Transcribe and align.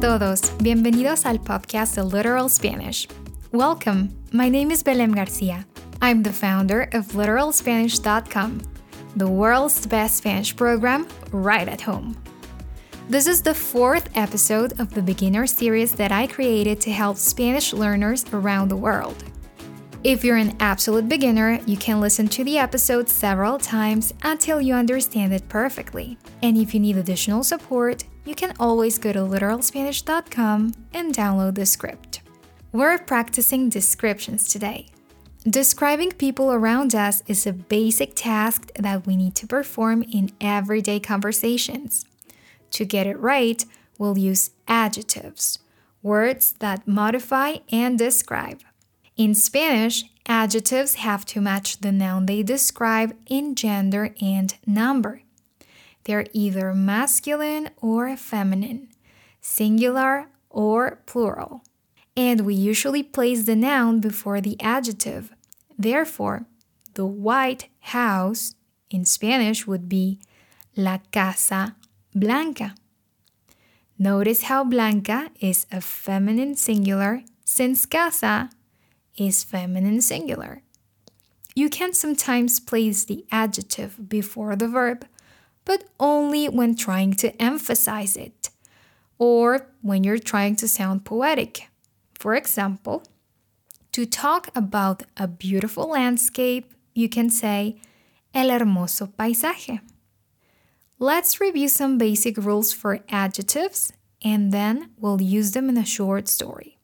todos, 0.00 0.52
bienvenidos 0.62 1.26
al 1.26 1.40
podcast 1.40 1.96
de 1.96 2.04
Literal 2.04 2.48
Spanish. 2.48 3.08
Welcome, 3.50 4.10
my 4.32 4.48
name 4.48 4.70
is 4.70 4.84
Belém 4.84 5.12
Garcia. 5.12 5.66
I'm 6.00 6.22
the 6.22 6.32
founder 6.32 6.88
of 6.92 7.14
literalspanish.com, 7.14 8.62
the 9.16 9.26
world's 9.28 9.86
best 9.86 10.18
Spanish 10.18 10.54
program 10.54 11.08
right 11.32 11.68
at 11.68 11.80
home. 11.80 12.16
This 13.08 13.26
is 13.26 13.42
the 13.42 13.54
fourth 13.54 14.08
episode 14.14 14.78
of 14.78 14.94
the 14.94 15.02
beginner 15.02 15.48
series 15.48 15.92
that 15.96 16.12
I 16.12 16.28
created 16.28 16.80
to 16.82 16.92
help 16.92 17.16
Spanish 17.16 17.72
learners 17.72 18.24
around 18.32 18.68
the 18.68 18.76
world. 18.76 19.24
If 20.04 20.24
you're 20.24 20.36
an 20.36 20.56
absolute 20.60 21.08
beginner, 21.08 21.58
you 21.66 21.76
can 21.76 22.00
listen 22.00 22.28
to 22.28 22.44
the 22.44 22.56
episode 22.56 23.08
several 23.08 23.58
times 23.58 24.14
until 24.22 24.60
you 24.60 24.74
understand 24.74 25.32
it 25.32 25.48
perfectly. 25.48 26.18
And 26.40 26.56
if 26.56 26.72
you 26.72 26.78
need 26.78 26.96
additional 26.98 27.42
support, 27.42 28.04
you 28.28 28.34
can 28.34 28.52
always 28.60 28.98
go 28.98 29.10
to 29.10 29.20
literalspanish.com 29.20 30.74
and 30.92 31.14
download 31.14 31.54
the 31.54 31.64
script. 31.64 32.20
We're 32.72 32.98
practicing 32.98 33.70
descriptions 33.70 34.52
today. 34.52 34.88
Describing 35.48 36.12
people 36.12 36.52
around 36.52 36.94
us 36.94 37.22
is 37.26 37.46
a 37.46 37.54
basic 37.54 38.14
task 38.14 38.70
that 38.78 39.06
we 39.06 39.16
need 39.16 39.34
to 39.36 39.46
perform 39.46 40.02
in 40.02 40.30
everyday 40.42 41.00
conversations. 41.00 42.04
To 42.72 42.84
get 42.84 43.06
it 43.06 43.18
right, 43.18 43.64
we'll 43.96 44.18
use 44.18 44.50
adjectives, 44.66 45.58
words 46.02 46.52
that 46.58 46.86
modify 46.86 47.56
and 47.72 47.98
describe. 47.98 48.60
In 49.16 49.34
Spanish, 49.34 50.04
adjectives 50.26 50.96
have 50.96 51.24
to 51.26 51.40
match 51.40 51.80
the 51.80 51.92
noun 51.92 52.26
they 52.26 52.42
describe 52.42 53.16
in 53.26 53.54
gender 53.54 54.14
and 54.20 54.54
number. 54.66 55.22
They're 56.08 56.24
either 56.32 56.72
masculine 56.72 57.68
or 57.82 58.16
feminine, 58.16 58.88
singular 59.42 60.28
or 60.48 61.02
plural. 61.04 61.62
And 62.16 62.46
we 62.46 62.54
usually 62.54 63.02
place 63.02 63.44
the 63.44 63.54
noun 63.54 64.00
before 64.00 64.40
the 64.40 64.56
adjective. 64.58 65.34
Therefore, 65.78 66.46
the 66.94 67.04
white 67.04 67.68
house 67.80 68.54
in 68.88 69.04
Spanish 69.04 69.66
would 69.66 69.86
be 69.86 70.18
la 70.74 70.96
casa 71.12 71.76
blanca. 72.14 72.74
Notice 73.98 74.44
how 74.44 74.64
blanca 74.64 75.30
is 75.40 75.66
a 75.70 75.82
feminine 75.82 76.56
singular 76.56 77.22
since 77.44 77.84
casa 77.84 78.48
is 79.18 79.44
feminine 79.44 80.00
singular. 80.00 80.62
You 81.54 81.68
can 81.68 81.92
sometimes 81.92 82.60
place 82.60 83.04
the 83.04 83.26
adjective 83.30 84.08
before 84.08 84.56
the 84.56 84.68
verb, 84.68 85.04
but 85.68 85.84
only 86.00 86.48
when 86.48 86.74
trying 86.74 87.12
to 87.12 87.30
emphasize 87.40 88.16
it 88.16 88.48
or 89.18 89.68
when 89.82 90.02
you're 90.02 90.18
trying 90.32 90.56
to 90.56 90.66
sound 90.66 91.04
poetic. 91.04 91.68
For 92.18 92.34
example, 92.34 93.04
to 93.92 94.06
talk 94.06 94.48
about 94.56 95.02
a 95.18 95.28
beautiful 95.28 95.90
landscape, 95.90 96.72
you 96.94 97.10
can 97.10 97.28
say 97.28 97.76
el 98.32 98.48
hermoso 98.48 99.12
paisaje. 99.12 99.80
Let's 100.98 101.38
review 101.38 101.68
some 101.68 101.98
basic 101.98 102.38
rules 102.38 102.72
for 102.72 103.00
adjectives 103.10 103.92
and 104.24 104.52
then 104.52 104.90
we'll 104.96 105.20
use 105.20 105.52
them 105.52 105.68
in 105.68 105.76
a 105.76 105.84
short 105.84 106.28
story. 106.28 106.78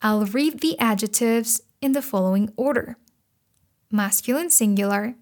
I'll 0.00 0.24
read 0.24 0.60
the 0.60 0.78
adjectives 0.78 1.60
in 1.82 1.92
the 1.92 2.02
following 2.02 2.50
order 2.56 2.96
masculine 3.92 4.48
singular, 4.48 5.16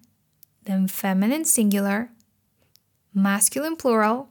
then 0.63 0.87
feminine 0.87 1.43
singular, 1.43 2.11
masculine 3.21 3.75
plural, 3.75 4.29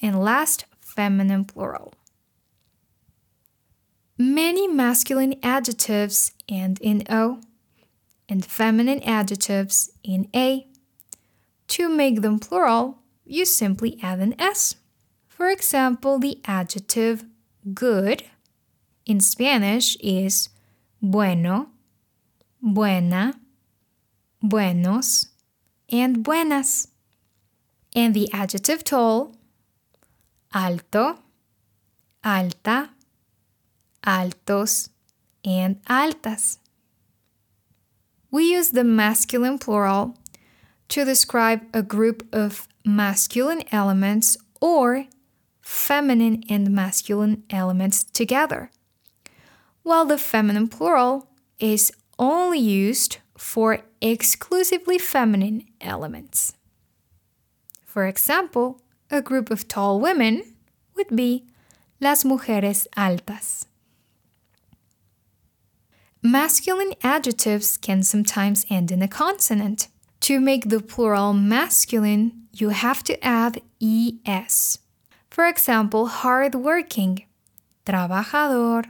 and 0.00 0.20
last 0.20 0.64
feminine 0.80 1.44
plural. 1.44 1.94
Many 4.18 4.68
masculine 4.68 5.34
adjectives 5.42 6.32
end 6.48 6.78
in 6.80 7.02
O, 7.08 7.40
and 8.28 8.44
feminine 8.44 9.02
adjectives 9.02 9.90
in 10.04 10.28
A. 10.34 10.66
To 11.68 11.88
make 11.88 12.20
them 12.20 12.38
plural, 12.38 12.98
you 13.24 13.44
simply 13.44 13.98
add 14.02 14.20
an 14.20 14.40
S. 14.40 14.76
For 15.28 15.48
example, 15.48 16.18
the 16.18 16.40
adjective 16.44 17.24
good 17.74 18.24
in 19.06 19.20
Spanish 19.20 19.96
is 19.96 20.50
bueno, 21.00 21.70
buena, 22.60 23.34
buenos, 24.40 25.28
and 25.90 26.22
buenas. 26.22 26.91
And 27.94 28.14
the 28.14 28.32
adjective 28.32 28.84
tall, 28.84 29.34
alto, 30.54 31.18
alta, 32.24 32.90
altos, 34.04 34.88
and 35.44 35.84
altas. 35.84 36.58
We 38.30 38.44
use 38.52 38.70
the 38.70 38.84
masculine 38.84 39.58
plural 39.58 40.16
to 40.88 41.04
describe 41.04 41.62
a 41.74 41.82
group 41.82 42.26
of 42.32 42.66
masculine 42.84 43.62
elements 43.70 44.36
or 44.60 45.06
feminine 45.60 46.42
and 46.48 46.70
masculine 46.70 47.44
elements 47.50 48.04
together 48.04 48.70
while 49.82 50.04
the 50.04 50.18
feminine 50.18 50.68
plural 50.68 51.28
is 51.58 51.92
only 52.18 52.58
used 52.58 53.18
for 53.36 53.80
exclusively 54.00 54.98
feminine 54.98 55.64
elements. 55.80 56.54
For 57.92 58.06
example, 58.06 58.80
a 59.10 59.20
group 59.20 59.50
of 59.50 59.68
tall 59.68 60.00
women 60.00 60.54
would 60.96 61.14
be 61.14 61.44
las 62.00 62.24
mujeres 62.24 62.86
altas. 62.96 63.66
Masculine 66.22 66.94
adjectives 67.02 67.76
can 67.76 68.02
sometimes 68.02 68.64
end 68.70 68.90
in 68.90 69.02
a 69.02 69.08
consonant. 69.08 69.88
To 70.20 70.40
make 70.40 70.70
the 70.70 70.80
plural 70.80 71.34
masculine, 71.34 72.48
you 72.54 72.70
have 72.70 73.04
to 73.04 73.22
add 73.22 73.60
es. 74.24 74.78
For 75.28 75.46
example, 75.46 76.06
hardworking, 76.06 77.26
trabajador, 77.84 78.86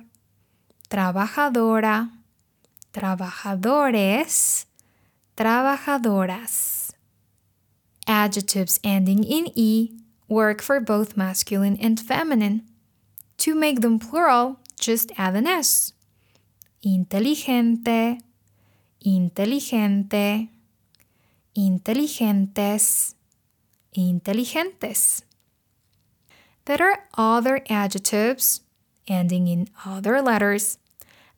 trabajadora, 0.88 2.08
trabajadores, 2.92 4.66
trabajadoras. 5.36 6.81
Adjectives 8.12 8.78
ending 8.84 9.24
in 9.24 9.48
e 9.54 9.96
work 10.28 10.60
for 10.60 10.80
both 10.80 11.16
masculine 11.16 11.78
and 11.80 11.98
feminine. 11.98 12.60
To 13.38 13.54
make 13.54 13.80
them 13.80 13.98
plural, 13.98 14.60
just 14.78 15.10
add 15.16 15.34
an 15.34 15.46
s. 15.46 15.94
Inteligente, 16.84 18.20
inteligente, 19.00 20.50
inteligentes, 21.56 23.14
inteligentes. 23.96 25.22
There 26.66 26.82
are 26.82 27.04
other 27.16 27.64
adjectives 27.70 28.60
ending 29.08 29.48
in 29.48 29.68
other 29.86 30.20
letters 30.20 30.76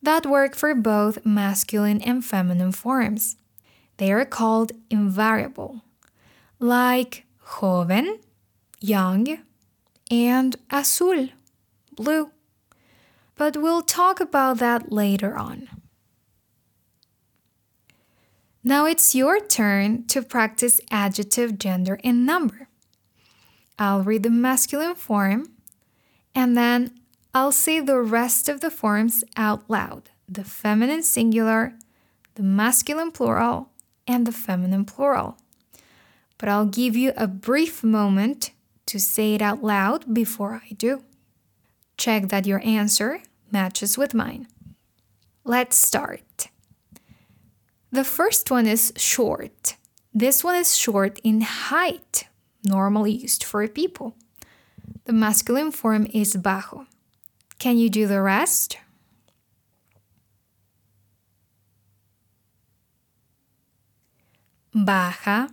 that 0.03 0.27
work 0.27 0.57
for 0.57 0.75
both 0.75 1.25
masculine 1.25 2.03
and 2.03 2.25
feminine 2.25 2.73
forms. 2.73 3.37
They 3.99 4.11
are 4.11 4.25
called 4.25 4.73
invariable, 4.91 5.83
like 6.65 7.27
joven, 7.61 8.19
young, 8.81 9.39
and 10.11 10.57
azul, 10.71 11.29
blue. 11.95 12.31
But 13.35 13.59
we'll 13.59 13.83
talk 13.83 14.19
about 14.19 14.59
that 14.59 14.91
later 14.91 15.37
on. 15.37 15.69
Now 18.63 18.87
it's 18.87 19.15
your 19.15 19.41
turn 19.41 20.07
to 20.07 20.23
practice 20.23 20.81
adjective, 20.91 21.59
gender, 21.59 22.01
and 22.03 22.25
number. 22.25 22.69
I'll 23.79 24.03
read 24.03 24.23
the 24.23 24.31
masculine 24.31 24.95
form 24.95 25.51
and 26.35 26.57
then 26.57 26.93
I'll 27.35 27.53
say 27.53 27.81
the 27.81 28.01
rest 28.01 28.49
of 28.49 28.61
the 28.61 28.71
forms 28.71 29.23
out 29.37 29.69
loud 29.69 30.09
the 30.27 30.45
feminine 30.45 31.03
singular, 31.03 31.75
the 32.37 32.43
masculine 32.43 33.11
plural, 33.11 33.69
and 34.09 34.27
the 34.27 34.33
feminine 34.33 34.87
plural. 34.87 35.37
But 36.39 36.49
I'll 36.49 36.67
give 36.67 36.97
you 36.97 37.13
a 37.17 37.27
brief 37.27 37.83
moment 37.85 38.51
to 38.87 38.99
say 38.99 39.35
it 39.35 39.43
out 39.43 39.63
loud 39.63 40.13
before 40.13 40.63
I 40.65 40.75
do. 40.75 41.05
Check 41.97 42.29
that 42.29 42.47
your 42.47 42.61
answer 42.65 43.23
matches 43.51 43.97
with 43.97 44.15
mine. 44.15 44.49
Let's 45.45 45.79
start. 45.79 46.49
The 47.93 48.05
first 48.05 48.51
one 48.51 48.67
is 48.67 48.93
short. 48.97 49.77
This 50.13 50.43
one 50.43 50.57
is 50.57 50.77
short 50.77 51.21
in 51.23 51.41
height, 51.43 52.27
normally 52.65 53.13
used 53.13 53.45
for 53.45 53.67
people. 53.69 54.17
The 55.05 55.13
masculine 55.13 55.71
form 55.71 56.07
is 56.13 56.35
bajo. 56.37 56.87
Can 57.59 57.79
you 57.79 57.89
do 57.89 58.07
the 58.07 58.21
rest? 58.21 58.79
Baja, 64.75 65.49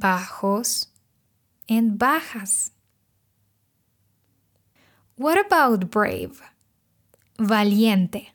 bajos, 0.00 0.86
and 1.68 1.98
bajas. 1.98 2.70
What 5.16 5.38
about 5.38 5.90
brave? 5.90 6.42
Valiente. 7.38 8.28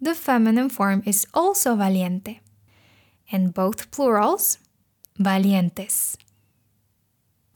The 0.00 0.14
feminine 0.14 0.70
form 0.70 1.02
is 1.04 1.26
also 1.34 1.76
valiente. 1.76 2.40
And 3.30 3.52
both 3.54 3.90
plurals, 3.90 4.58
valientes. 5.18 6.16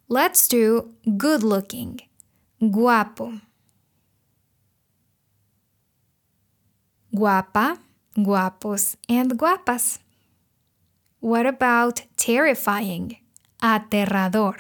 Let's 0.08 0.46
do 0.46 0.94
good 1.16 1.42
looking, 1.42 2.00
guapo. 2.60 3.40
Guapa, 7.14 7.78
guapos, 8.14 8.96
and 9.08 9.38
guapas. 9.38 9.98
What 11.20 11.46
about 11.46 12.02
terrifying, 12.16 13.16
aterrador? 13.62 14.56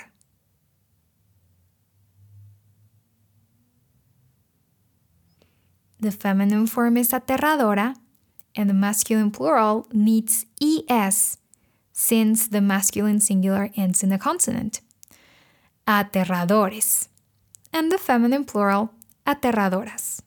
The 6.00 6.10
feminine 6.10 6.66
form 6.66 6.96
is 6.96 7.12
aterradora, 7.12 7.94
and 8.54 8.68
the 8.68 8.74
masculine 8.74 9.30
plural 9.30 9.86
needs 9.92 10.46
es 10.88 11.38
since 11.92 12.48
the 12.48 12.60
masculine 12.60 13.20
singular 13.20 13.70
ends 13.76 14.02
in 14.02 14.12
a 14.12 14.18
consonant. 14.18 14.80
Aterradores. 15.86 17.08
And 17.72 17.90
the 17.90 17.98
feminine 17.98 18.44
plural, 18.44 18.90
aterradoras. 19.26 20.20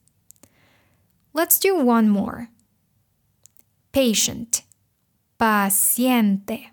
Let's 1.34 1.60
do 1.60 1.76
one 1.76 2.10
more. 2.10 2.50
Patient. 3.98 4.62
Paciente. 5.40 6.70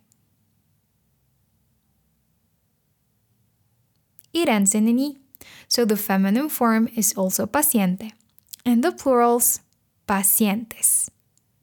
It 4.34 4.46
ends 4.46 4.74
in 4.74 4.86
an 4.88 4.98
E, 4.98 5.16
so 5.66 5.86
the 5.86 5.96
feminine 5.96 6.50
form 6.50 6.86
is 6.94 7.14
also 7.16 7.46
paciente 7.46 8.12
and 8.66 8.84
the 8.84 8.92
plurals 8.92 9.60
pacientes. 10.06 11.08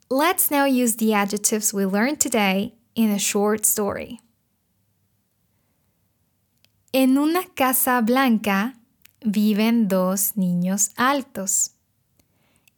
Let's 0.09 0.49
now 0.49 0.65
use 0.65 0.95
the 0.95 1.13
adjectives 1.13 1.71
we 1.71 1.85
learned 1.85 2.19
today 2.19 2.73
in 2.95 3.11
a 3.11 3.19
short 3.19 3.63
story. 3.63 4.19
En 6.91 7.19
una 7.19 7.43
casa 7.55 8.01
blanca 8.03 8.73
viven 9.23 9.87
dos 9.87 10.31
niños 10.35 10.89
altos. 10.97 11.69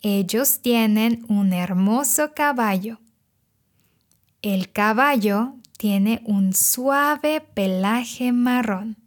Ellos 0.06 0.60
tienen 0.60 1.24
un 1.30 1.54
hermoso 1.54 2.34
caballo. 2.34 3.00
El 4.42 4.70
caballo 4.70 5.54
tiene 5.78 6.22
un 6.26 6.52
suave 6.52 7.40
pelaje 7.40 8.34
marrón. 8.34 8.98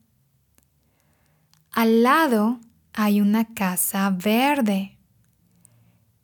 Al 1.71 2.03
lado 2.03 2.61
hay 2.95 3.21
una 3.21 3.45
casa 3.53 4.09
verde. 4.09 4.97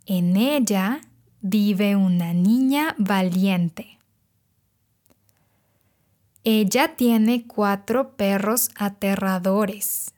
En 0.06 0.38
ella 0.38 1.02
vive 1.42 1.94
una 1.94 2.32
niña 2.32 2.94
valiente. 2.96 3.98
Ella 6.44 6.96
tiene 6.96 7.46
cuatro 7.46 8.16
perros 8.16 8.70
aterradores. 8.76 10.14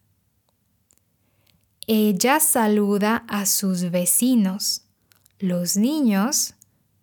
Ella 1.87 2.41
saluda 2.41 3.25
a 3.29 3.45
sus 3.45 3.91
vecinos, 3.91 4.83
los 5.39 5.77
niños, 5.77 6.55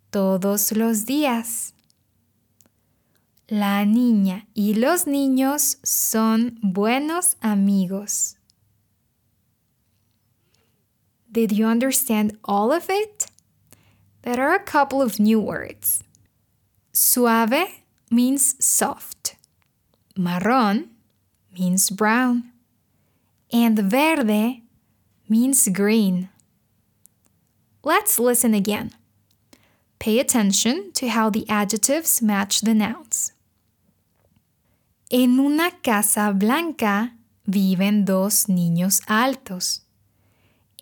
todos 0.10 0.72
los 0.72 1.06
días. 1.06 1.74
La 3.48 3.86
niña 3.86 4.48
y 4.56 4.74
los 4.74 5.06
niños 5.06 5.78
son 5.84 6.58
buenos 6.64 7.36
amigos. 7.42 8.38
Did 11.32 11.52
you 11.52 11.68
understand 11.68 12.40
all 12.44 12.72
of 12.72 12.90
it? 12.90 13.28
There 14.24 14.42
are 14.42 14.56
a 14.56 14.64
couple 14.64 15.02
of 15.02 15.20
new 15.20 15.40
words. 15.40 16.04
Suave 16.92 17.84
means 18.10 18.56
soft. 18.60 19.36
Marrón 20.18 20.88
means 21.56 21.92
brown. 21.92 22.52
And 23.54 23.78
verde 23.78 24.61
means 25.32 25.70
green. 25.70 26.28
Let's 27.84 28.20
listen 28.20 28.54
again. 28.54 28.92
Pay 29.98 30.20
attention 30.20 30.92
to 30.94 31.08
how 31.08 31.30
the 31.30 31.46
adjectives 31.48 32.22
match 32.22 32.60
the 32.62 32.74
nouns. 32.74 33.32
En 35.10 35.40
una 35.40 35.72
casa 35.82 36.34
blanca 36.34 37.16
viven 37.46 38.04
dos 38.04 38.50
niños 38.50 39.02
altos. 39.08 39.84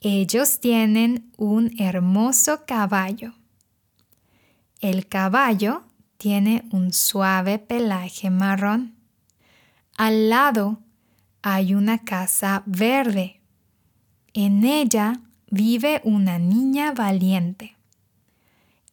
Ellos 0.02 0.60
tienen 0.60 1.32
un 1.38 1.72
hermoso 1.80 2.66
caballo. 2.66 3.34
El 4.82 5.08
caballo 5.08 5.84
tiene 6.18 6.64
un 6.72 6.92
suave 6.92 7.60
pelaje 7.60 8.32
marrón. 8.32 8.96
Al 9.98 10.30
lado 10.30 10.80
hay 11.44 11.76
una 11.76 12.00
casa 12.00 12.64
verde. 12.66 13.39
En 14.34 14.64
ella 14.64 15.22
vive 15.50 16.02
una 16.04 16.38
niña 16.38 16.94
valiente. 16.94 17.76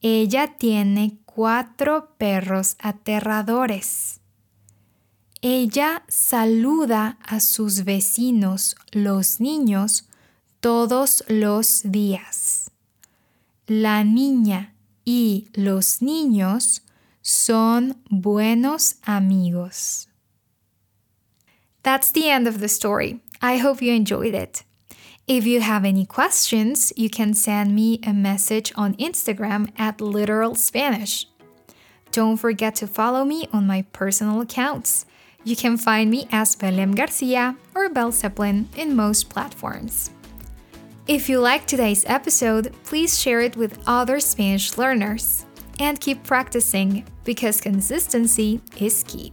Ella 0.01 0.57
tiene 0.57 1.19
cuatro 1.25 2.17
perros 2.17 2.77
aterradores. 2.79 4.21
Ella 5.43 6.05
saluda 6.09 7.19
a 7.23 7.41
sus 7.41 7.85
vecinos, 7.85 8.77
los 8.91 9.41
niños, 9.41 10.09
todos 10.61 11.25
los 11.29 11.83
días. 11.85 12.71
La 13.67 14.05
niña 14.05 14.75
y 15.05 15.49
los 15.53 16.03
niños 16.03 16.83
son 17.21 18.03
buenos 18.09 18.97
amigos. 19.03 20.09
That's 21.83 22.11
the 22.13 22.31
end 22.31 22.49
of 22.49 22.61
the 22.61 22.69
story. 22.69 23.21
I 23.41 23.59
hope 23.59 23.85
you 23.85 23.93
enjoyed 23.93 24.35
it. 24.35 24.65
If 25.27 25.45
you 25.45 25.61
have 25.61 25.85
any 25.85 26.07
questions, 26.07 26.93
you 26.95 27.11
can 27.11 27.35
send 27.35 27.75
me 27.75 27.99
a 28.07 28.13
message 28.13 28.73
on 28.77 28.95
Instagram 28.95 29.73
at 29.77 30.01
Literal 30.01 30.55
Spanish. 30.55 31.27
Don't 32.13 32.37
forget 32.37 32.77
to 32.77 32.87
follow 32.87 33.25
me 33.25 33.49
on 33.53 33.67
my 33.67 33.83
personal 33.93 34.41
accounts. 34.41 35.05
You 35.43 35.57
can 35.57 35.79
find 35.79 36.13
me 36.13 36.29
as 36.31 36.55
Belém 36.55 36.95
Garcia 36.95 37.57
or 37.75 37.89
Belle 37.89 38.13
Zeppelin 38.13 38.69
in 38.77 38.95
most 38.95 39.29
platforms. 39.29 40.11
If 41.09 41.29
you 41.29 41.41
like 41.41 41.67
today's 41.67 42.05
episode, 42.07 42.73
please 42.85 43.21
share 43.21 43.41
it 43.41 43.57
with 43.57 43.83
other 43.85 44.21
Spanish 44.21 44.79
learners. 44.79 45.45
And 45.81 46.01
keep 46.01 46.23
practicing 46.23 47.05
because 47.25 47.61
consistency 47.61 48.61
is 48.79 49.03
key. 49.03 49.33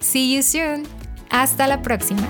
See 0.00 0.34
you 0.34 0.40
soon. 0.40 0.86
Hasta 1.30 1.66
la 1.66 1.76
próxima. 1.76 2.26